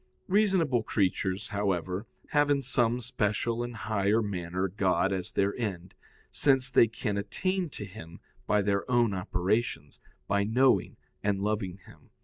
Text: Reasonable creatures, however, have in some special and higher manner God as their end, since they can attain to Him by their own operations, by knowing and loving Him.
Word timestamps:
Reasonable 0.27 0.81
creatures, 0.81 1.49
however, 1.49 2.07
have 2.29 2.49
in 2.49 2.63
some 2.63 2.99
special 3.01 3.61
and 3.61 3.75
higher 3.75 4.23
manner 4.23 4.67
God 4.67 5.13
as 5.13 5.31
their 5.31 5.55
end, 5.55 5.93
since 6.31 6.71
they 6.71 6.87
can 6.87 7.17
attain 7.19 7.69
to 7.69 7.85
Him 7.85 8.19
by 8.47 8.63
their 8.63 8.89
own 8.89 9.13
operations, 9.13 9.99
by 10.27 10.43
knowing 10.43 10.97
and 11.21 11.43
loving 11.43 11.77
Him. 11.85 12.09